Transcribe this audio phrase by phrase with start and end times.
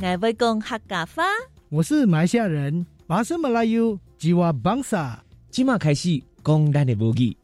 [0.00, 1.24] 爱会讲客家话。
[1.70, 5.22] 我是马来西亚人，巴生马来语吉瓦邦萨。
[5.50, 7.36] 今马开始讲咱的母语。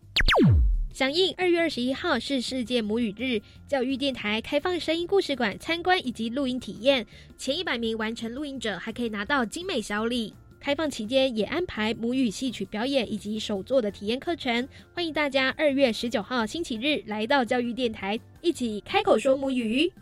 [0.92, 7.04] 响应二月二十一号是世界母语日，教育电台开放声音故事馆参观以及录音体验，
[7.36, 10.32] 前一百名完成录音者还可以拿到精美小礼。
[10.60, 19.92] 开放期间也安排母语戏曲表演以及手作的体验课程，欢迎大家二月十九号星期日来到教育电台，一起开口说母语。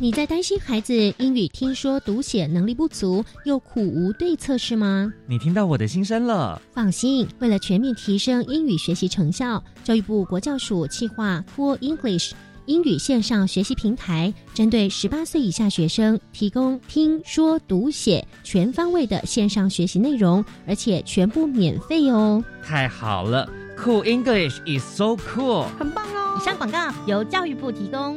[0.00, 5.12] 你在担心孩子英语听说读写能力不足，又苦无对策是吗？
[5.26, 6.62] 你听到我的心声了。
[6.72, 12.30] 放心，为了全面提升英语学习成效，教育部国教署企划 Cool English
[12.66, 22.44] 英语线上学习平台，针对十八岁以下学生提供听说读写全方位的线上学习内容，而且全部免费哦。
[22.62, 26.38] 太好了，Cool English is so cool，很棒哦。
[26.40, 28.16] 以上广告由教育部提供。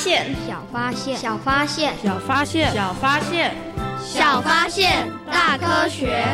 [0.00, 3.54] 小发现，小发现，小发现，小发现，
[4.02, 6.24] 小发现，小发现，大科学。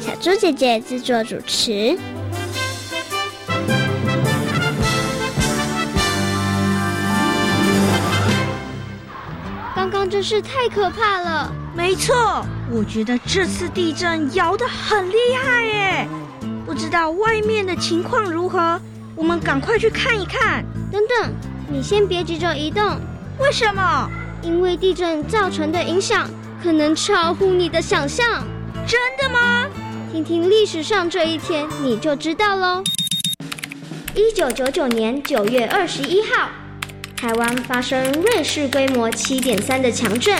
[0.00, 1.96] 小猪姐姐制作主持。
[9.76, 11.52] 刚刚真是太可怕了。
[11.76, 16.08] 没错，我觉得这次地震摇得很厉害耶。
[16.66, 18.80] 不知道外面的情况如何，
[19.14, 20.64] 我们赶快去看一看。
[20.90, 21.32] 等等，
[21.70, 22.98] 你先别急着移动。
[23.38, 24.10] 为什么？
[24.42, 26.28] 因为地震造成的影响
[26.62, 28.44] 可能超乎你的想象。
[28.86, 29.66] 真的吗？
[30.12, 32.82] 听听历史上这一天，你就知道喽。
[34.14, 36.50] 一九九九年九月二十一号，
[37.16, 40.36] 台湾发生瑞士规模七点三的强震，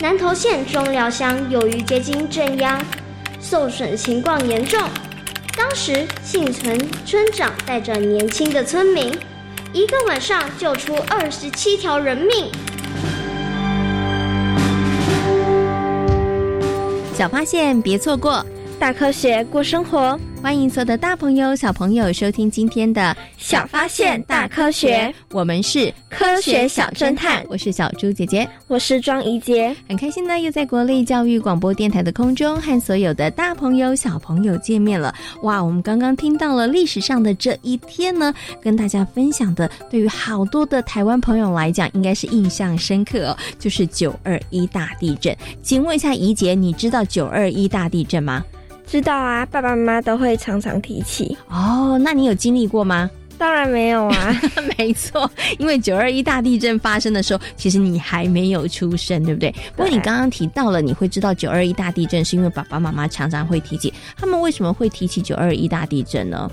[0.00, 2.82] 南投县中寮乡由于接近震央，
[3.40, 4.80] 受损情况严重。
[5.56, 9.12] 当时幸存村长带着年轻的村民，
[9.72, 12.50] 一个晚上救出二十七条人命。
[17.14, 18.44] 小发现，别错过。
[18.78, 23.00] 大科学过生活，欢迎所有的大朋友、小朋友收听今天的
[23.38, 25.06] 《小发现大科学》。
[25.30, 29.74] 我们是科学小侦探，我是小猪姐姐，我是庄怡杰。
[29.88, 35.14] 很开心呢，又在国立教育广播电台的空中和所有的大朋友、小朋友见面了。
[35.42, 45.34] 哇，我们刚刚听到了历史上的这一天呢，跟大家分享的，对于好多的台湾朋友来讲，应该是印象深刻哦，就是九二一大地震。
[45.62, 48.44] 请问一下怡杰，你知道九二一大地震吗？
[48.92, 51.34] 知道啊，爸爸妈妈都会常常提起。
[51.48, 53.10] 哦，那你有经历过吗？
[53.38, 54.40] 当然没有啊，
[54.76, 55.28] 没错，
[55.58, 59.50] 因为九二一大地震发生的时候，其实你还没有出生，对不对？
[59.74, 63.90] 不过你刚刚提到了，你会知道九二一大地震，是因为爸爸妈妈常常会提起。
[64.14, 66.50] 他们为什么会提起九二一大地震呢？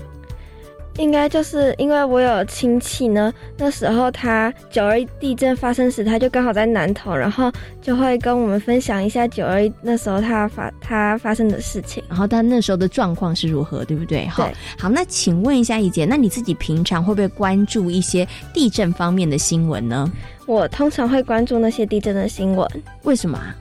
[0.96, 7.50] 应该就是因为我有亲戚呢，那时候他九二一地震发生时，他就刚好在南投，然后
[7.80, 14.26] 就会跟我们分享一下九二一那时候他发他发生的事情，然后他那时候的状况是如何，对不对？
[14.26, 20.10] 好，好，那请问一下怡姐，那你自己平常会不会关注一些地震方面的新闻呢？
[20.46, 22.68] 我通常会关注那些地震的新闻，
[23.04, 23.54] 为什么啊？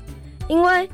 [0.48, 0.90] 因为。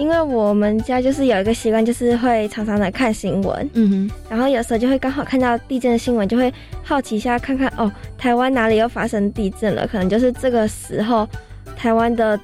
[0.00, 6.50] 因为我们家就是有一个习惯，就是会常常的看新闻，嗯哼，然后有时候就会刚好看到地震的新闻，就会
[6.82, 9.86] 好奇一下看看哦，台湾哪里又发生地震了？
[9.86, 11.28] 可能就是这个时候，
[11.76, 12.40] 台湾的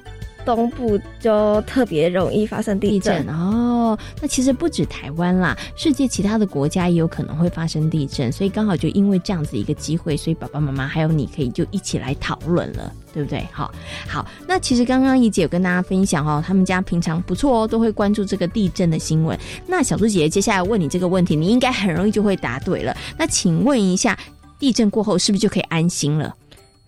[0.55, 3.97] 东部就特别容易发生地震哦。
[4.21, 12.91] 那其实不止台湾啦，世界其他的国家也有可能会发生地震，所以刚好就因为这样子一个机会，所以爸爸妈妈还有你可以就一起来讨论了。
[13.13, 13.43] 对不对？
[13.51, 13.73] 好，
[14.07, 14.27] 好。
[14.47, 19.35] 那其实刚刚怡姐有跟大家分享哦，他们家平常不错哦，都会关注这个地震的新闻。
[19.65, 22.95] 那小猪姐姐接下来问你这个问题，你应该很容易就会答对了。
[23.17, 24.15] 那请问一下，
[24.59, 26.35] 地震过后是不是就可以安心了？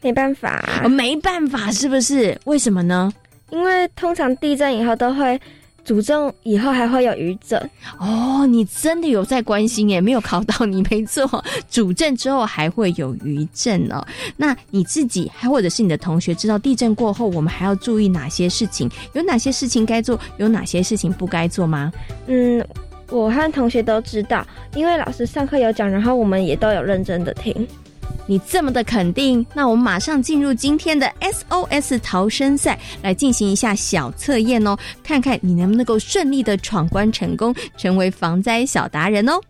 [0.03, 2.39] 没办法，没办法，是不是？
[2.45, 3.11] 为什么呢？
[3.51, 5.39] 因为通常地震以后都会。
[5.85, 7.57] 主震以后还会有余震
[7.97, 9.99] 哦，你真的有在关心耶？
[9.99, 14.05] 没有考到你没错，主震之后还会有余震哦。
[14.37, 18.91] 那你自己还或者是你的同学知道地震过后我们还要注意哪些事情？
[19.13, 20.19] 有哪些事情该做？
[20.37, 21.91] 有哪些事情不该做吗？
[22.27, 22.63] 嗯，
[23.09, 24.45] 我和同学都知道，
[24.75, 27.67] 因为老师上课有讲，然后我们也都有认真的听。
[28.29, 39.41] 你这么的肯定，那我们马上进入今天的 SOS 逃生赛，来进行一下小测验哦，看看你能不能够顺利的闯关成功，成为防灾小达人哦。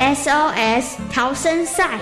[0.00, 1.98] SOS 逃生赛，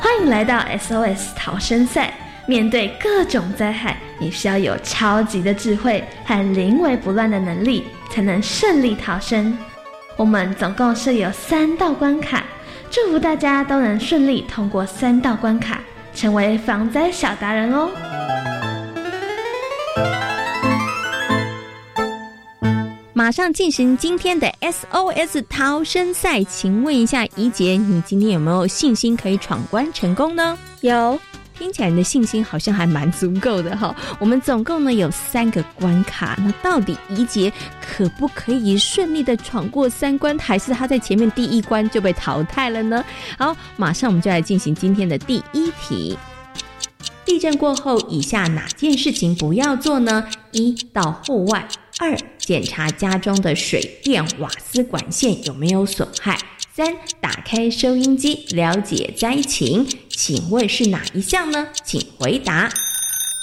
[0.00, 2.14] 欢迎来到 SOS 逃生赛。
[2.50, 9.56] 面对各种灾害，你需要有超级的智慧和临危不乱的能力，才能顺利逃生。
[10.16, 12.42] 我们总共设有三道关卡，
[12.90, 15.80] 祝福大家都能顺利通过三道关卡，
[16.12, 17.88] 成为防灾小达人哦！
[23.12, 30.58] 马上进行今天的 SOS 逃生赛，请问一下怡姐，你今天有没有信心可以闯关成功呢？
[30.80, 31.16] 有。
[31.60, 33.94] 听起来你的信心好像还蛮足够的哈。
[34.18, 37.52] 我们总共呢有三个关卡，那到底怡杰
[37.86, 43.04] 可不可以顺利的闯过三关，还是他在前面第一关就被淘汰了呢？
[43.36, 46.16] 好，马上我们就来进行今天的第一题。
[47.26, 50.26] 地震过后，以下哪件事情不要做呢？
[50.52, 51.68] 一到户外，
[51.98, 56.38] 二检查家中的水电瓦斯管线有没有损害。
[56.72, 56.86] 三，
[57.20, 61.66] 打开收音机了解灾情，请问是哪一项呢？
[61.82, 62.70] 请回答。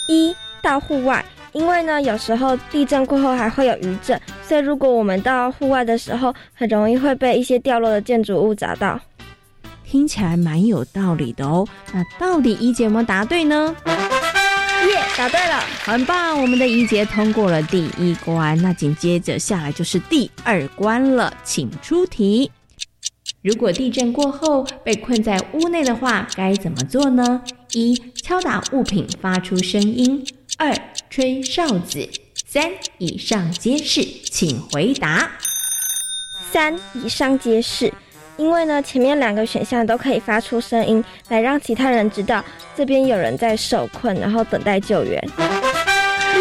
[0.07, 8.97] 一到户外，因为呢，有时候地震过后还会有余震，所以如果我们到户外的时候，很容易会被一些掉落的建筑物砸到。
[9.83, 11.68] 听起来蛮有道理的哦。
[11.91, 13.75] 那到底一姐有没有答对呢？
[13.85, 16.41] 耶，答对了，很棒！
[16.41, 22.50] 我们的一姐通过了第一关，那紧接着下来就是第二关了，请出题。
[23.47, 27.41] 如果地震过后被困在屋内的话，该怎么做呢？
[27.71, 30.21] 一、敲打物品发出声音；
[30.57, 30.75] 二、
[31.09, 32.09] 吹哨子；
[32.45, 34.03] 三、以上皆是。
[34.03, 35.31] 请回答。
[36.51, 37.94] 三、以上皆是。
[38.35, 42.44] 因为呢，前面两个选项都可以发出声音，来让其他人知道
[42.75, 45.23] 这边有人在受困，然后等待救援。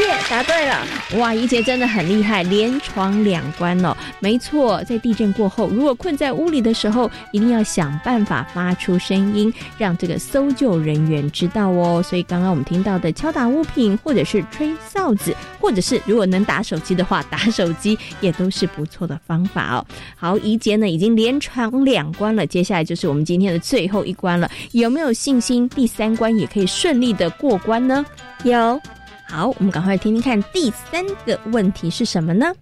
[0.00, 0.86] 耶，答对了！
[1.18, 3.96] 哇，怡姐真的很厉害，连闯两关了。
[4.20, 12.02] 没错，在地震过后，如果困在屋里的时候，一定要想办法发出声音，让这个搜救人员知道哦。
[12.02, 19.86] 所以刚刚我们听到的敲打物品，或者是吹哨子，或者是如果能打手机的话，打手机也都是不错的方法哦。
[20.16, 24.50] 好，怡姐呢已经连闯两关了，接下来就是我们今天的最后一关了。
[24.72, 28.04] 有没有信心第三关也可以顺利的过关呢？
[28.44, 28.80] 有。
[29.28, 32.54] 好，我们赶快听听看第三个问题是什么呢？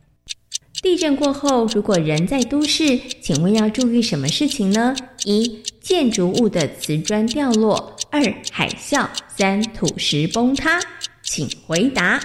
[0.83, 4.97] 地震过后，如果人在都市，请问要注意什么事情呢？
[5.25, 7.77] 一、建筑物的瓷砖掉落；
[8.11, 9.07] 二、海啸；
[9.37, 10.81] 三、土石崩塌。
[11.23, 12.19] 请回答。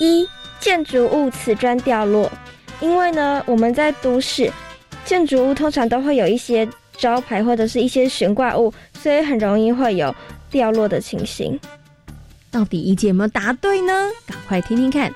[0.00, 0.26] 一、
[0.58, 2.30] 建筑物瓷砖掉落，
[2.80, 4.50] 因为呢，我们在都市，
[5.04, 10.14] 建筑物通常都会有一些招牌或者是一些悬挂物，所以很容易会有
[10.50, 11.58] 掉落的情形。
[12.56, 13.92] 到底一姐有没有答对呢？
[14.26, 15.12] 赶快听听看。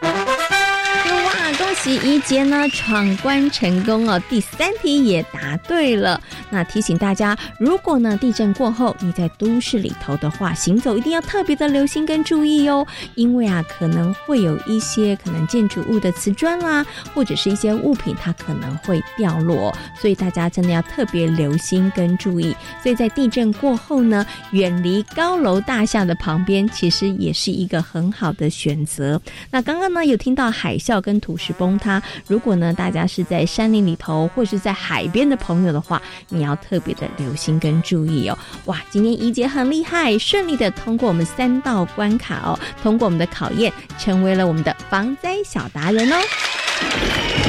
[1.70, 4.20] 恭喜怡杰呢闯关成功哦！
[4.28, 6.20] 第三题也答对了。
[6.50, 12.84] 那提醒大家，如果呢地震过后你在都市里头的话，行走一定要特别的留心跟注意哦，
[13.14, 16.84] 因为啊可能会有一些可能建筑物的瓷砖啦，
[17.14, 22.52] 或者是一些物品它可能会掉落，所以大家真的要特别留心跟注意。
[22.82, 29.22] 所以在地震过后呢，远离高楼大厦的旁边，其实也是一个很好的选择。
[29.52, 31.78] 那刚刚呢有听到海啸跟土石崩。
[31.78, 32.02] 塌。
[32.26, 36.00] 如果呢，大家是在山林里头或是在海边的朋友的话，
[36.30, 38.38] 你要特别的留心跟注意哦。
[38.64, 46.16] 哇，今天怡姐很厉害，顺利的通过我们三道关卡哦，通过我们的考验，成为了我们的防灾小达人哦。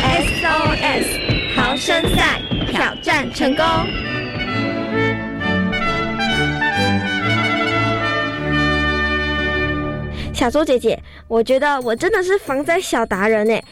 [0.03, 3.65] SOS 逃生赛挑战成功。
[10.33, 10.99] 小周姐姐，
[11.31, 13.63] 我觉得我真的是防灾小达人哎，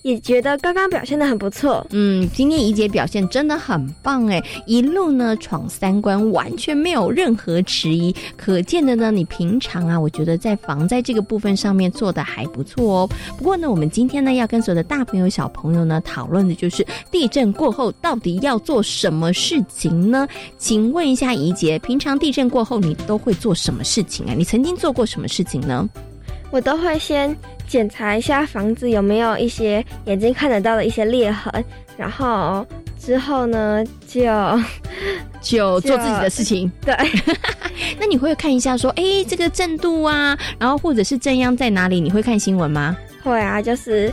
[0.00, 1.86] 也觉得刚刚表现的很不错。
[1.90, 8.16] 嗯，今天怡姐表现真的很棒哎，一路呢闯三关，完全没有任何迟疑。
[8.34, 13.10] 可见的呢，你平常啊，我觉得在防灾这个部分上面做的还不错哦。
[13.36, 20.26] 不过呢，我们今天呢要跟所有的大朋友小朋友呢讨论的就是地震过后到底要做什么事情呢？
[20.56, 24.32] 请问一下怡姐，平常地震过后你都会做什么事情啊？
[24.34, 25.86] 你曾经做过什么事情呢？
[26.52, 27.34] 我都会先
[27.66, 31.64] 检查一下房子有没有一些眼睛看得到的一些裂痕，
[31.96, 32.64] 然后
[33.00, 34.22] 之后呢就
[35.40, 36.70] 就做自己的事情。
[36.84, 36.94] 对，
[37.98, 42.00] 那你会看一下说，哎，这个震度啊，然后或者是震央在哪里？
[42.00, 42.94] 你会看新闻吗？
[43.24, 44.12] 会啊，就是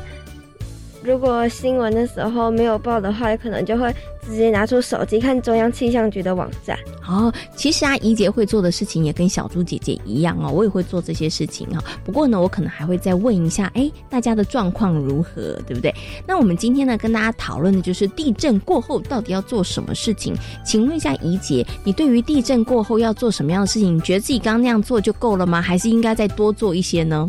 [1.02, 3.94] 如果新闻的时候没有报的话，可能就会
[4.28, 6.78] 直接拿出手机看中央气象局的网站。
[7.08, 15.94] 哦，其实啊，怡姐会做的事情也跟小猪姐姐一样哦，我也会做这些事情啊、不过呢，我可能还会再问一下，哎，大家的状况如何，对不对？
[16.28, 20.36] 那我们今天呢，跟大家讨论的就是地震过后到底要做什么事情。
[20.66, 23.96] 请问一下怡姐，你对于地震过后要做什么样的事情？
[23.96, 25.62] 你觉得自己刚刚那样做就够了吗？
[25.62, 27.28] 还是应该再多做一些呢？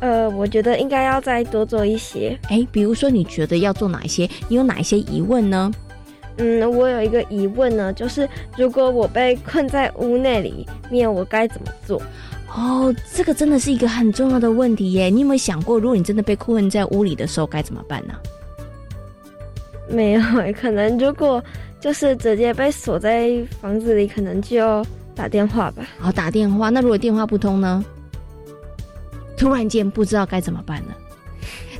[0.00, 2.38] 呃，我觉得应该要再多做一些。
[2.48, 4.28] 哎，比如说你觉得要做哪一些？
[4.48, 5.70] 你有哪一些疑问呢？
[6.36, 12.00] 嗯，我有一个疑问呢，就是如果我被困在屋内里面，我该怎么做？
[12.54, 15.10] 哦，这个真的是一个很重要的问题耶！
[15.10, 18.14] 你有没有想过，如果你真的被困在屋里的时候该怎么办呢？
[19.88, 20.22] 没有，
[20.58, 21.42] 可能如果
[21.80, 25.82] 就是直接被锁在房子里，可能就打电话吧。
[25.98, 26.68] 好，打电话。
[26.70, 27.84] 那如果电话不通呢？
[29.38, 30.96] 突然间不知道该怎么办了。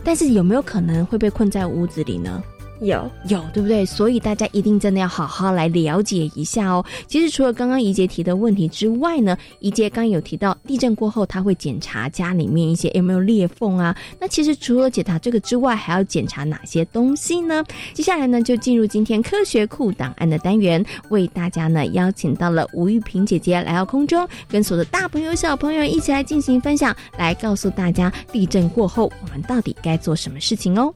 [0.05, 2.43] 但是有没有可能会被困在屋子里呢？
[2.81, 3.85] 有有，对不对？
[3.85, 6.85] 所以大家一定真的要好好来了解一下哦。
[7.07, 13.97] 其实除了刚刚怡姐提的问题之外呢，怡姐刚有提到地震过后，她会检查家里面一些有没有裂缝啊。
[14.21, 17.65] 那其实除了检查这个之外，还要检查哪些东西呢？
[17.93, 30.95] 接下来呢，就进入今天科学库档案的单元，为大家呢邀请到了吴玉萍姐姐来到空中，跟所有的大朋友小朋友一起来进行分享，来告诉大家地震过后我们到底该做什么事情哦。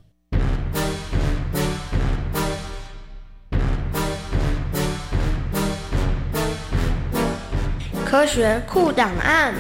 [8.13, 9.55] 科学库档案。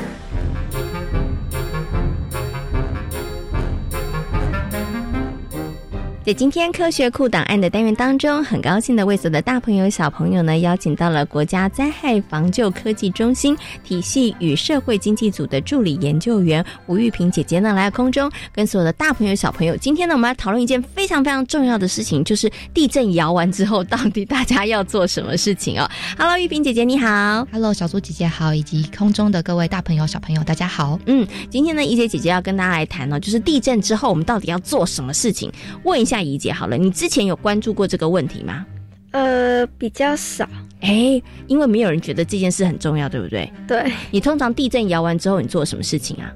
[6.25, 31.01] 在今天科学库档案的单元当中，很高兴的为所有的大朋友小朋友呢，邀请到了国家灾害防救科技中心体系与社会经济组的助理研究员吴玉萍姐姐呢，来到空中，跟所有的大朋友小朋友，今天呢，我们来讨论一件非常非常重要的事情，就是地震摇完之后，到底大家要做什么事情哦？Hello，玉萍姐姐你好，Hello，小猪姐姐好，以及空中的各位大朋友小朋友大家好。
[31.07, 35.51] 嗯，今天呢，一姐姐姐要跟大家来谈呢、就是地震之后我们到底要做什么事情？
[35.83, 38.67] 问一下怡姐好了，你之前有关注过这个问题吗？
[39.13, 40.49] 呃，比较少。
[40.81, 43.51] 哎，因为没有人觉得这件事很重要，对不对？
[43.69, 43.93] 对。
[44.11, 46.33] 你通常地震摇完之后，你做什么事情啊？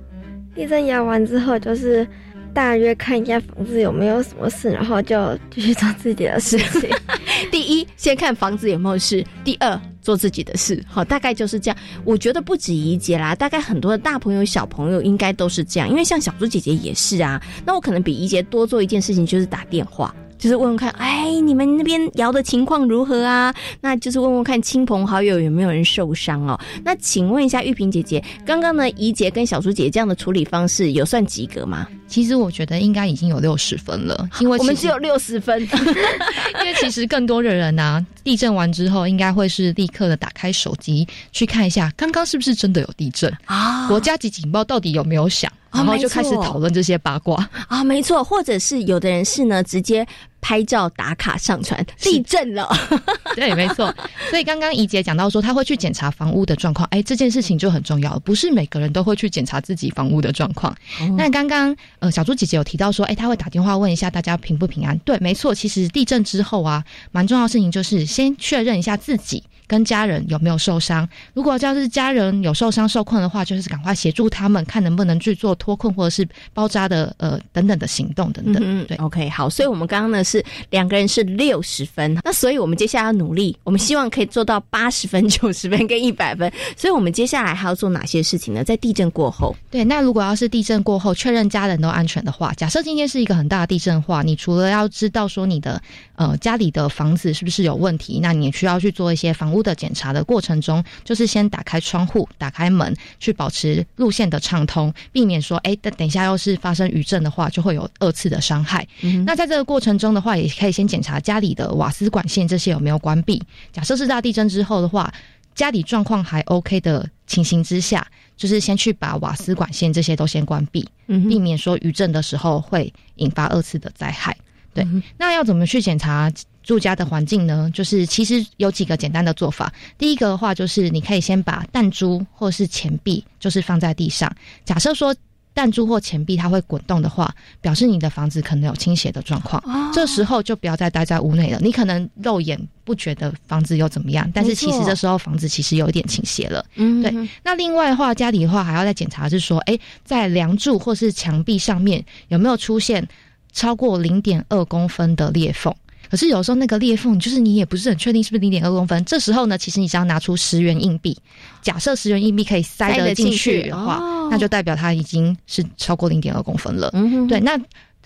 [0.55, 2.07] 地震摇完之后，就是
[2.55, 6.89] 大约看一下房子有没有什么事，然后就继续做自己的事情。
[7.51, 10.81] 第一，先看房子有没有事；第二，做自己的事。
[10.87, 11.77] 好，大概就是这样。
[12.05, 15.91] 我觉得不止怡姐啦，大概很多的大朋友、小朋友应该都是这样。
[15.91, 17.43] 因为像小猪姐姐也是啊。
[17.65, 20.15] 那我可能比怡姐多做一件事情，就是打电话。
[20.39, 23.55] 就是问问看，哎，你们那边摇的情况如何啊？
[23.81, 26.59] 那就是问问看亲朋好友有没有人受伤哦。
[26.85, 31.87] 那请问一下玉萍姐姐，刚刚呢怡姐跟小苏姐姐这样的处理方式有算及格吗？
[32.07, 35.61] 其实我觉得应该已经有六十分了，因为我们只有六十分。
[36.61, 43.89] 因为其实更多的人啊，地震完之后应该会是立刻的打开手机去看一下，刚刚是不是真的有地震啊？
[43.89, 45.51] 国家级警报到底有没有响？
[45.77, 50.07] 然后就开始讨论这些八卦啊，没错，或者是有的人是呢，直接
[50.41, 52.69] 拍照打卡上传，地震了，
[53.35, 53.93] 对，没错。
[54.31, 60.73] 所以刚刚怡姐讲到说，他会去检查房屋的状况，哎，这件事情就很重要，不是每个人都会去检查自己房屋的状况。
[61.01, 64.97] 哦那刚刚呃，小猪姐姐有提到说，哎，她会打电话问一下大家平不平安。
[64.99, 71.09] 对，没错，其实地震之后啊，蛮重要的事情就是先确认一下自己跟家人有没有受伤。
[71.35, 78.63] 如果要是家人有受伤受困的话，就是赶快协助他们，看能不能去做脱困或者是包扎的呃等等的行动等等。
[78.65, 86.51] 嗯，对，OK，好，所以我们刚刚呢是两个人是六十分，那所以我们接下来要努力，我们希望可以做到八十分、九十分跟一百分。
[86.77, 88.63] 所以我们接下来还要做哪些事情呢？
[88.63, 95.81] 在地震过后，对，那如果要是地震过后确认家人都安全的话，假设今天是一个很大的地震的话，你除了要知道说你的
[96.15, 108.87] 呃家里的房子是不是有问题，那你也需要去做一些房屋的检查的过程中，就是先打开窗户、打开门，去保持路线的畅通，避免说哎等等一下要是发生余震的话，就会有二次的伤害。
[109.01, 113.43] 嗯那在这个过程中的话，也可以先检查家里的瓦斯管线这些有没有关闭。
[113.73, 115.13] 假设是大地震之后的话，
[115.55, 124.37] 家里状况还 OK 的情形之下，就是先去把瓦斯管线这些都先关闭，嗯避免说余震的时候会引发二次的灾害。
[124.75, 124.87] 对，
[125.17, 126.31] 那要怎么去检查
[126.67, 127.71] 住家的环境呢？
[127.73, 129.73] 就是其实有几个简单的做法。
[129.97, 134.31] 第一个的话，就是你可以先把弹珠或是钱币，就是放在地上。
[134.65, 135.15] 假设说
[135.55, 139.63] 弹珠或钱币它会滚动的话，表示你的房子可能有倾斜的状况。
[139.65, 141.59] 哦这时候就不要再待在屋内了。
[141.63, 146.67] 你可能肉眼不觉得房子又怎么样，但是其实这时候房子其实有一点倾斜了。
[146.75, 147.29] 嗯对。
[147.45, 153.07] 那另外的话，家里的话还要再检查是说，哎，在梁柱或是墙壁上面有没有出现
[153.53, 155.73] 超过零点二公分的裂缝。
[156.11, 159.05] 可是有时候那个裂缝，就是你也不是很确定是不是零点二公分。
[159.05, 161.17] 这时候呢，其实你只要拿出十元硬币，
[161.63, 166.91] 假设十元硬币可以塞塞得得进进去去的话，哦那就代表它已经是超过零点二公分了。
[166.95, 167.59] 嗯哼对，那。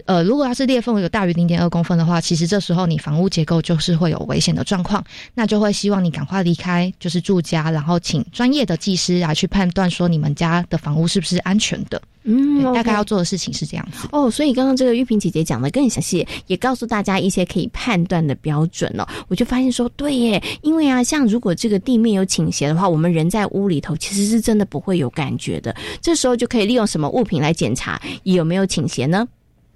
[0.06, 5.04] 呃，如果要是裂缝有大于零点二公分的话，其实这时候你房屋结构就是会有危险的状况，
[5.34, 12.00] 那就会希望你赶快离开，就是住家，然后请专业的技师来去判断说你们家的房屋是不是安全的。
[12.22, 14.06] 嗯对大概要做的事情是这样子。
[14.12, 19.08] 哦，所以刚刚这个玉萍姐姐讲的更详细，也告诉大家一些可以判断的标准哦。
[19.28, 25.74] 我就发现说，对耶，因为啊，像如果这个地面有倾斜的话，我们人在屋里头其实是真的不会有感觉的。
[26.02, 29.26] 这时候就可以利用什么物品来检查有没有倾斜呢？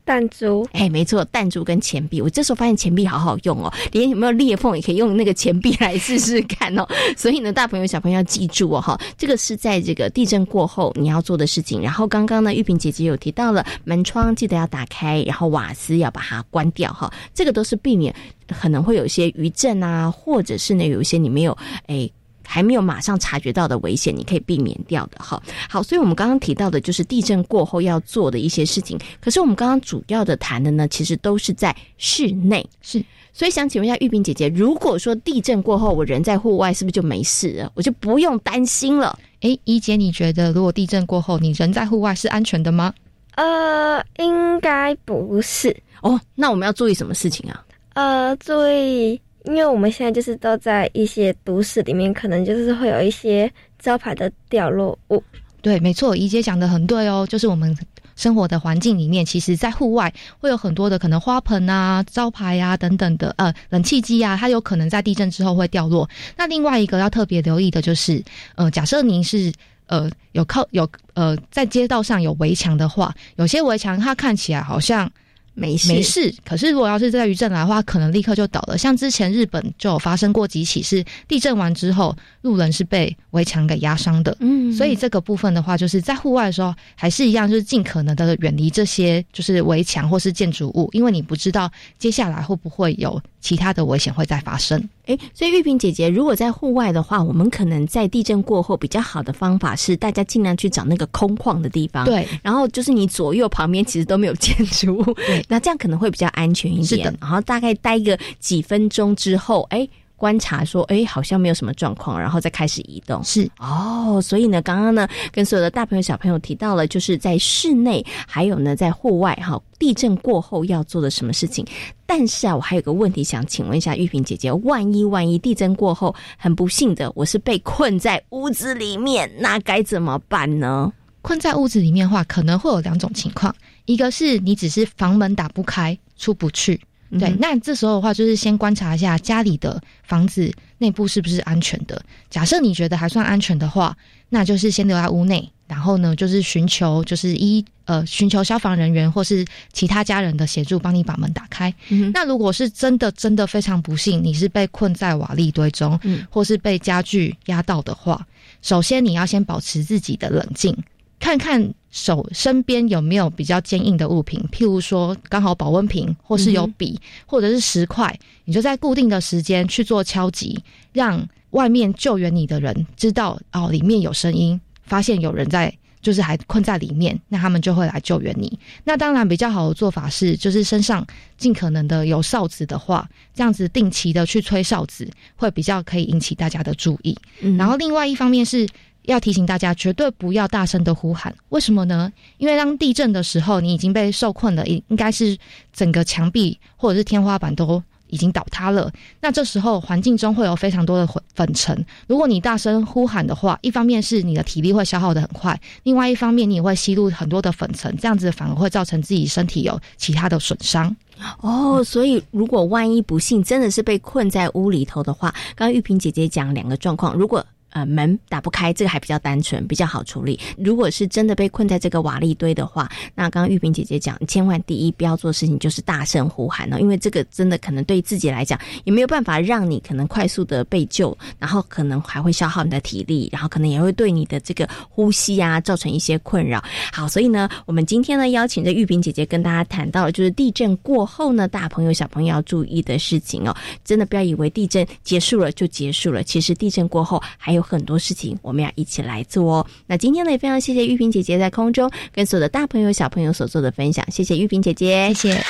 [0.05, 2.21] 弹珠，哎，没错，弹珠跟钱币。
[2.21, 6.87] 我这时候发现钱币好好用哦，连有没有裂缝也可以用那个钱币来试试看哦。
[7.17, 11.81] 所以呢，大朋友小朋友要记住哦，哈，这个是在这个地震过后你要做的事情。
[11.81, 18.15] 然后刚刚呢，玉萍姐姐有提到了门窗记得要打开，然后瓦斯要把它关掉哈，这个都是避免
[18.61, 22.11] 可能会有一些余震啊，或者是呢有一些你没有哎。
[22.47, 25.43] 还没有马上察觉到的危险，你可以避免掉的哈。
[25.69, 28.99] 好，所以我们刚刚提到的就是地震过后要做的一些事情。
[29.21, 32.65] 可是我们刚刚主要的谈的呢，其实都是在室内。
[32.83, 33.03] 是，
[33.33, 37.73] 所以想请问一下玉萍姐姐，如果说地震过后我人在户外，是不是就没事了？
[37.75, 39.19] 我就不用担心了？
[39.41, 42.95] 哎，怡姐，你觉得如果地震过后你人在户外是安全的吗？
[43.37, 46.21] 呃，应该不是哦。
[46.35, 47.65] 那我们要注意什么事情啊？
[47.95, 55.23] 呃，注意，因为我们现在就是都在一些都市里面，可能就是会有一些招牌的掉落物。
[55.63, 57.77] 对，没错，怡姐讲的很对哦，就是我们
[58.17, 66.09] 生活的环境里面，其实在户外会有很多的可能花盆啊、招牌啊等等的，呃，冷气机啊，它有可能在地震之后会掉落。
[66.37, 68.23] 那另外一个要特别留意的就是，
[68.57, 69.53] 呃，假设您是。
[69.87, 75.09] 呃，有靠有呃，在街道上有围墙的话，有些围墙它看起来好像
[75.55, 78.77] 没事没事，可是如果要是在余震来的话，可能立刻就倒了。
[78.77, 84.37] 像之前日本就有发生过几起，是地震完之后，路人是被围墙给压伤的。
[84.41, 94.89] 嗯所以这个部分的话，就是在户外的时候，还是一样，就是尽可能的远离这些就是围墙或是建筑物，因为你不知道接下来会不会有其他的危险会再发生。
[95.07, 102.07] 哎，所以玉萍姐姐，如果在户外的话，我们可能在地震过后比较好的方法是，大家尽量去找那个空旷的地方。
[102.07, 106.87] 对，然后就是你左右旁边其实都没有建筑物，对，那这样可能会比较安全一点。
[106.87, 109.89] 是的然后大概待个几分钟之后，哎。
[110.17, 113.23] 观察说，哎，好像没有什么状况，然后再开始移动。
[113.25, 121.67] 是哦，所以呢，刚刚呢，跟所有的大朋友小朋友提到了，就是在室内，还有呢，在户外哈，地震过后要做的什么事情。
[122.07, 130.91] 但是啊，我还有个问题想请问一下玉萍姐姐，万一万一地震过后，很不幸的，我是被困在屋子里面，那该怎么办呢？
[131.21, 133.55] 困在屋子里面的话，可能会有两种情况，
[133.87, 136.81] 一个是你只是房门打不开，出不去。
[137.19, 142.03] 对，嗯那这时候的话，就是先观察一下家里的房子内部是不是安全的。
[142.29, 143.97] 假设你觉得还算安全的话，
[144.31, 151.73] 那就是先留在屋内，然后呢，就是寻求就是一呃寻求消防人员或是其他家人的协助，帮你把门打开。
[151.91, 158.27] 嗯那如果是真的真的非常不幸，你是被困在瓦砾堆中，嗯或是被家具压到的话，
[158.61, 160.77] 首先你要先保持自己的冷静。
[161.21, 170.61] 看看手身边有没有比较坚硬的物品，譬如说刚好保温瓶，或是有笔，或者是石块，你就在固定的时间去做敲击，
[170.93, 175.73] 让外面救援你的人知道哦，里面有声音，发现有人在。
[176.05, 178.59] 就是还困在里面，那他们就会来救援你。
[178.85, 181.03] 那当然比较好的做法是，就是身上
[181.39, 187.17] 尽可能的有哨子的话，这样子定期的去吹哨子，会比较可以引起大家的注意。
[187.57, 188.69] 然后另外一方面是
[189.05, 191.35] 要提醒大家，绝对不要大声的呼喊。
[191.49, 192.13] 为什么呢？
[192.39, 195.37] 因为当地震的时候，你已经被受困了，应应该是
[195.73, 197.83] 整个墙壁或者是天花板都。
[198.09, 201.85] 已经倒塌了，那这时候环境中会有非常多的粉粉尘。
[202.07, 210.95] 如果你大声呼喊的话，一方面是你的体力会消耗的很快，另外一方面你也会吸入很多的粉尘，这样子反而会造成自己身体有其他的损伤。
[211.41, 217.45] 哦，所以如果万一不幸真的是被困在屋里头的话，刚刚玉萍姐姐讲两个状况，如果。
[217.75, 220.39] 呃，门打不开，这个还比较单纯，比较好处理。
[220.57, 236.63] 如果是真的被困在这个瓦砾堆的话，那刚刚玉萍姐姐讲，千万第一不要做事情就是大声呼喊哦，因为这个真的可能对自己来讲也没有办法让你可能快速的被救，然后可能还会消耗你的体力，然后可能也会对你的这个呼吸啊造成一些困扰。
[236.93, 247.64] 好，所以呢，我们今天呢邀请着玉萍姐姐跟大家谈到了，就是地震过后呢，大朋友小朋友要注意的事情哦，真的不要以为地震结束了就结束了，其实地震过后还有。
[247.65, 249.67] 很多事情我们要一起来做哦。
[249.87, 255.45] 那今天呢，也非常谢谢玉萍姐姐在空中跟所有的大朋友小朋友所做的分享，谢谢玉萍姐姐，谢谢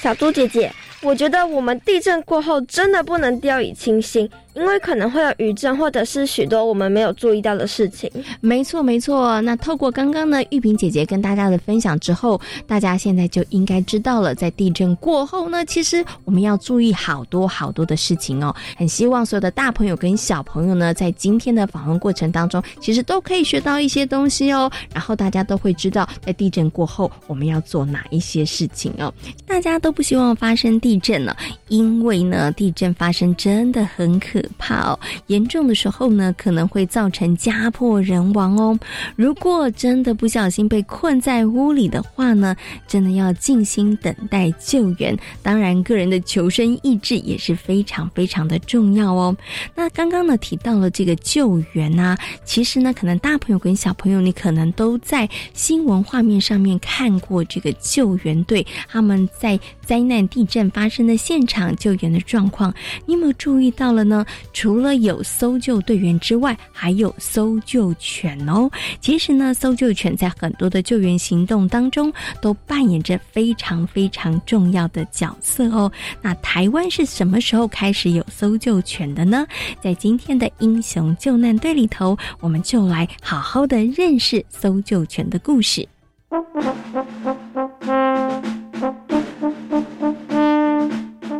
[0.00, 0.72] 小猪姐姐。
[1.02, 4.28] 我觉得我们地震过后真的不能掉以轻心。
[4.54, 8.10] 因为可能会有余震，或者是许多我们没有注意到的事情。
[8.40, 9.40] 没错，没错。
[9.42, 18.54] 那透过刚刚呢玉萍姐姐跟大家的分享之后，大家现在就应该知道了，在地震过后呢，其实我们要注意好多好多的事情哦。
[18.76, 24.70] 很希望所有的大朋友跟小朋友呢，在今天的访问过程当中，其实都可以学到一些东西哦。
[24.92, 29.12] 然后大家都会知道，在地震过后我们要做哪一些事情哦。
[29.46, 31.36] 大家都不希望发生地震了，
[31.68, 34.39] 因为呢，地震发生真的很可。
[34.40, 34.98] 可怕哦！
[35.26, 38.78] 严重的时候呢，可能会造成家破人亡哦。
[39.16, 45.16] 如果真的不小心被困在屋里的话呢，真的要静心等待救援。
[45.42, 49.36] 当然，个人的求生意志也是非常非常的重要哦。
[49.74, 62.72] 那刚刚呢提到了这个救援啊，其实呢，可能大朋友跟小朋友，你可能都在新闻画面上面看过这个救援队他们在灾难地震发生的现场救援的状况。
[63.06, 64.24] 你有没有注意到了呢？
[64.52, 68.70] 除了有搜救队员之外，还有搜救犬哦。
[69.00, 75.90] 其实呢，搜救犬在很多的救援行动当中都扮演着非常非常重要的角色哦。
[76.20, 79.46] 那台湾是什么时候开始有搜救犬的呢？
[79.82, 85.88] 在今天的英雄救难队里头，我们就来好好的认识搜救犬的故事。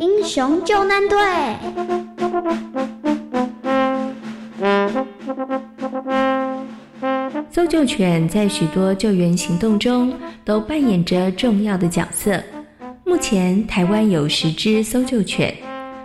[0.00, 1.99] 英雄救难队。
[7.50, 10.12] 搜救犬在许多救援行动中
[10.44, 12.40] 都扮演着重要的角色。
[13.04, 15.54] 目前，台湾有十只搜救犬。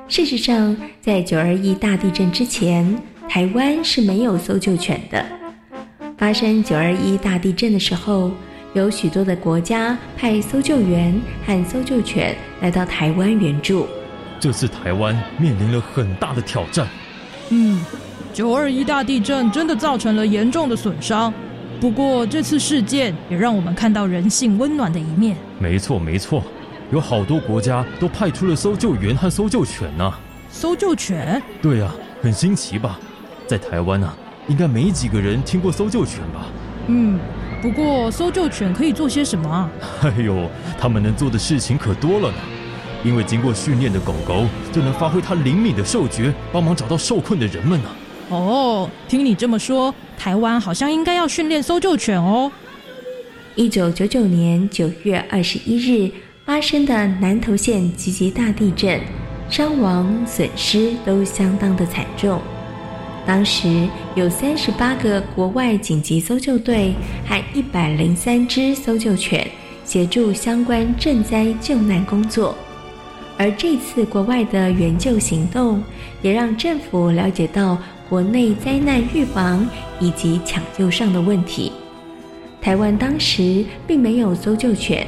[0.07, 2.97] 事实上，在九二一大地震之前，
[3.29, 5.23] 台湾是没有搜救犬的。
[6.17, 8.31] 发生九二一大地震的时候，
[8.73, 11.13] 有许多的国家派搜救员
[11.45, 13.87] 和搜救犬来到台湾援助。
[14.39, 16.87] 这次台湾面临了很大的挑战。
[17.49, 17.83] 嗯，
[18.33, 21.33] 九二一大地震真的造成了严重的损伤。
[21.79, 25.35] 不过这次事件也让我们看到人性温暖的一面。
[25.59, 26.43] 没错没错，
[26.91, 30.13] 有好多国家都派出了搜救员和搜救犬呢。
[30.49, 31.41] 搜救犬？
[31.61, 32.99] 对啊，很新奇吧？
[33.47, 34.11] 在台湾呢，
[34.47, 36.45] 应该没几个人听过搜救犬吧？
[36.87, 37.19] 嗯。
[37.61, 39.69] 不过，搜救犬可以做些什么啊？
[40.03, 42.37] 哎呦，他们能做的事情可多了呢。
[43.05, 47.89] 因为经过训练的狗狗就能发挥它灵敏的嗅觉，帮忙找到受困的人们呢。
[48.29, 52.51] 哦，听你这么说，台湾好像应该要训练搜救犬哦。
[53.53, 56.11] 一九九九年九月二十一日
[56.43, 58.99] 发生的南投县集集大地震，
[59.49, 62.41] 伤亡损失都相当的惨重。
[63.27, 66.95] 当时有三十八个国外紧急搜救队
[67.27, 69.47] 和一百零三只搜救犬
[69.83, 72.55] 协助相关赈灾救难工作，
[73.37, 75.83] 而这次国外的援救行动
[76.21, 77.77] 也让政府了解到
[78.09, 79.67] 国内灾难预防
[79.99, 81.71] 以及抢救上的问题。
[82.61, 85.05] 台湾当时并没有搜救犬，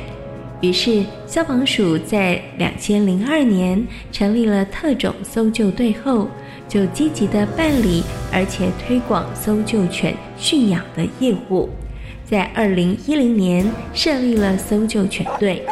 [0.61, 6.27] 于是消防署在两千零二年成立了特种搜救队后。
[6.69, 11.69] 就积极的办理，而且推广搜救犬驯养的业务，
[12.25, 15.65] 在二零一零年设立了搜救犬队。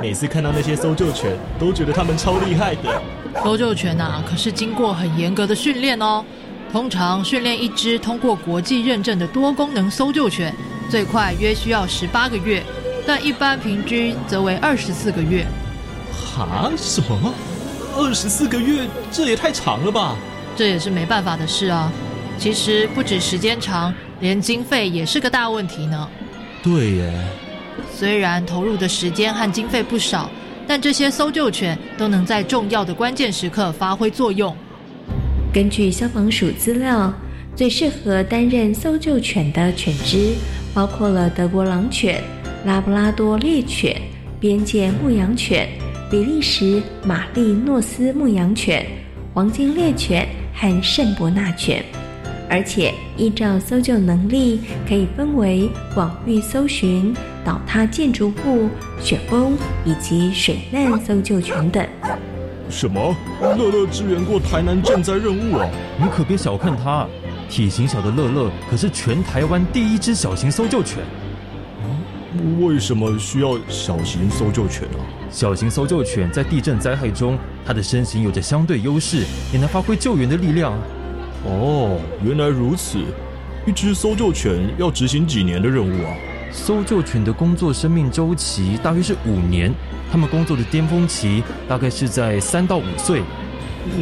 [0.02, 3.02] 每次看到那些搜救犬，都觉得他们超厉害的。
[3.44, 6.24] 搜救犬啊，可是经过很严格的训练哦。
[6.72, 10.54] 通常训练一只通过国际认证的多功能搜救犬，
[10.88, 12.62] 最快约需要十八个月，
[13.06, 15.44] 但一般平均则为二十四个月。
[16.34, 16.70] 哈？
[16.76, 17.34] 什么？
[17.96, 18.86] 二十四个月？
[19.12, 20.16] 这也太长了吧？
[20.56, 21.92] 这也是没办法的事啊。
[22.38, 26.08] 其实不止时间长，连经费也是个大问题呢。
[26.62, 27.12] 对耶。
[28.00, 30.30] 虽然投入的时间和经费不少，
[30.66, 34.56] 但这些搜救犬都能在重要的关键时刻发挥作用。
[35.52, 37.12] 根据消防署资料，
[37.54, 40.32] 最适合担任搜救犬的犬只
[40.72, 42.22] 包括了德国狼犬、
[42.64, 43.94] 拉布拉多猎犬、
[44.40, 45.68] 边界牧羊犬、
[46.10, 48.86] 比利时马利诺斯牧羊犬、
[49.34, 51.84] 黄金猎犬和圣伯纳犬。
[52.48, 54.58] 而且依照搜救能力，
[54.88, 58.68] 可以分为广域搜寻、倒塌建筑物、
[59.00, 61.86] 雪崩以及水难搜救犬等。
[62.68, 63.16] 什么？
[63.40, 65.68] 乐乐支援过台南赈灾任务啊！
[65.98, 67.06] 你可别小看它，
[67.48, 70.98] 体型小的乐乐可是全台湾第一只小型搜救犬。
[72.60, 75.02] 为什么需要小型搜救犬啊？
[75.30, 80.72] 小型搜救犬在地震灾害中，它的身形有着相对优势，也能发挥救援的力量。
[81.44, 82.98] 哦，原来如此。
[83.66, 86.14] 一只搜救犬要执行几年的任务啊？
[86.52, 89.72] 搜救犬的工作生命周期大约是五年。
[90.10, 93.22] 它们工作的巅峰期大概是在三到五岁，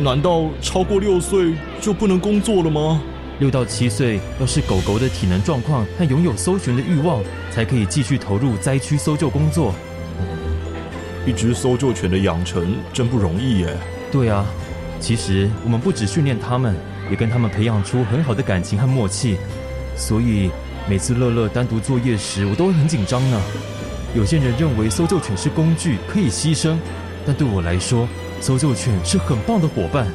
[0.03, 3.01] 难道超过六岁就不能工作了吗？
[3.39, 9.75] 六到七岁要是狗狗的体能状况和拥有搜寻的欲望，才可以继续投入灾区搜救工作。
[11.27, 13.77] 一只搜救犬的养成真不容易耶。
[14.11, 14.47] 对啊，
[14.99, 16.75] 其实我们不止训练它们，
[17.11, 19.37] 也跟它们培养出很好的感情和默契。
[19.95, 20.51] 所以
[20.89, 23.39] 每次乐乐单独作业时，我都会很紧张呢。
[24.15, 26.79] 有些人认为搜救犬是工具，可以牺牲，
[27.27, 28.09] 但对我来说，
[28.41, 30.07] 搜救犬是很棒的伙伴。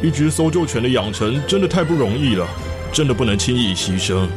[0.00, 2.46] 一只搜救犬的养成真的太不容易了，
[2.92, 4.28] 真的不能轻易牺牲。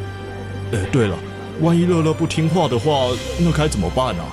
[0.72, 1.16] 哎，对了，
[1.60, 4.26] 万一乐乐不听话的话，那该怎么办啊？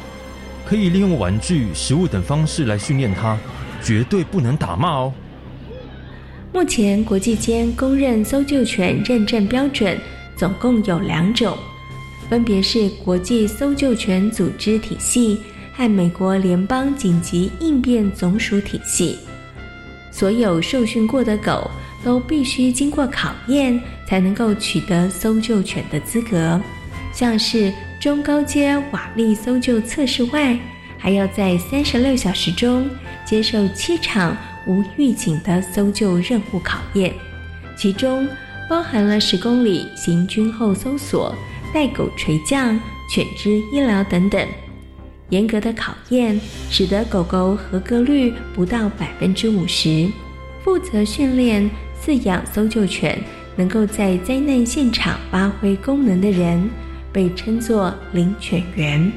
[0.66, 3.38] 可以利用玩具、食物等方式来训练它，
[3.84, 5.14] 绝对不能打骂哦。
[6.52, 9.96] 目前国际间公认搜救犬认证标准
[10.38, 11.58] 总共有两种。
[12.30, 15.42] 分别是国际搜救犬组织体系
[15.74, 19.18] 和美国联邦紧急应变总署体系。
[20.12, 21.70] 所有受训过的狗
[22.04, 26.60] 都必须经过考验，才能够取得搜救犬的资格。
[27.14, 30.60] 像是中高阶瓦力搜救测试外，
[30.98, 32.90] 还要在三十六小时中
[33.26, 37.14] 接受七场无预警的搜救任务考验，
[37.78, 38.28] 其中
[38.70, 41.36] 包含了十公里行军后搜索。
[41.74, 44.48] 带狗垂降、犬只医疗等等，
[45.30, 50.10] 严格的考验使得狗狗合格率不到百分之五十。
[50.64, 51.70] 负责训练、
[52.02, 53.22] 饲养搜救犬，
[53.58, 56.70] 能够在灾难现场发挥功能的人，
[57.12, 59.12] 被称作领犬员。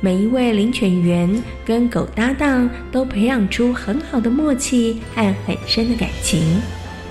[0.00, 6.60] 每一位领犬员跟狗搭档，都培养出很好的默契和很深的感情。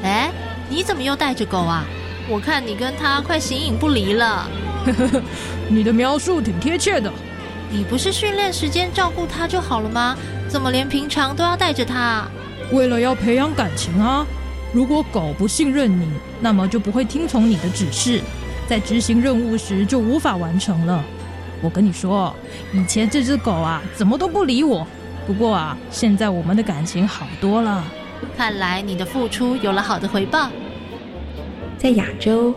[0.04, 0.30] 哎，
[0.78, 1.84] 你怎么又带着狗啊？
[2.30, 4.48] 我看你跟他快形影不离了。
[5.68, 7.12] 你的描述挺贴切的。
[7.72, 10.16] 你不是训练时间照顾它就好了吗？
[10.48, 12.28] 怎么连平常都要带着它？
[12.72, 14.24] 为了要培养感情啊！
[14.72, 16.08] 如果狗不信任你，
[16.40, 18.22] 那么就不会听从你的指示，
[18.68, 21.04] 在执行任务时就无法完成了。
[21.60, 22.36] 我跟你说，
[22.72, 24.86] 以前这只狗啊，怎么都不理我。
[25.26, 27.84] 不过啊，现在我们的感情好多了。
[28.38, 30.52] 看来你的付出有了好的回报。
[31.78, 32.54] 在亚洲，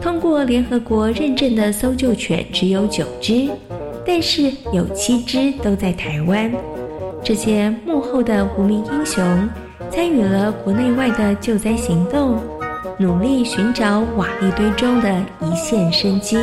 [0.00, 3.48] 通过联合国认证的搜救犬只有九只，
[4.04, 6.50] 但是有七只都在台湾。
[7.22, 9.48] 这些幕后的无名英雄，
[9.90, 12.38] 参与了国内外的救灾行动，
[12.98, 16.36] 努力寻找瓦砾堆中的一线生机。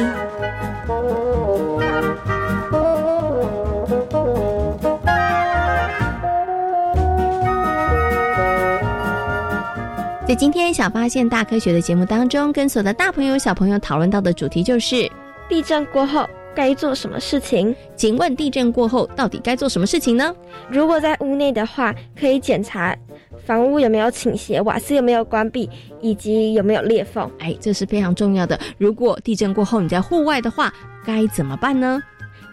[10.30, 15.10] 在今天《小发现大科学》的节目当中，跟所有的大朋友、小朋友讨论到的主题就是
[15.50, 17.76] 地震过后该做什么事情？
[17.96, 20.32] 请问地震过后到底该做什么事情呢？
[20.70, 22.96] 如果在屋内的话，可以检查
[23.44, 25.68] 房屋有没有倾斜、瓦斯有没有关闭，
[26.00, 27.28] 以及有没有裂缝。
[27.39, 28.60] 哎，这是非常重要的。
[28.78, 30.72] 如果地震过后你在户外的话，
[31.04, 32.00] 该怎么办呢？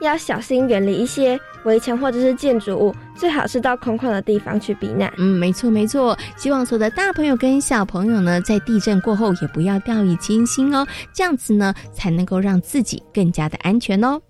[0.00, 5.12] 要小心远离一些围墙或者是建筑物，最好是到空旷的地方去避难。
[5.18, 6.16] 嗯，没错没错。
[6.36, 14.20] 希望所有的大朋友跟小朋友呢，在地震过后也不要掉以轻心哦，这样子呢，才能够让自己更加的安全哦。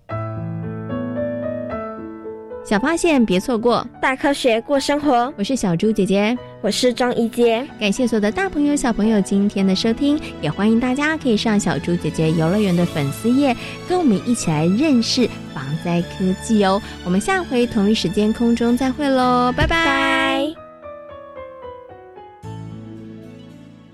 [2.67, 5.33] 小发现别错过，大科学过生活。
[5.37, 7.65] 我是小猪姐姐，我是张怡杰。
[7.79, 13.55] 感谢所有的大朋友、小朋友今天的收听，也欢迎大家可以上小猪姐姐游乐园的粉丝页，
[13.87, 16.81] 跟我们一起来认识防灾科技哦。
[17.05, 20.66] 我们下回同一时间空中再会喽，拜拜。